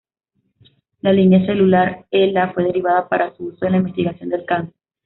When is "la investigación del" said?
3.73-4.45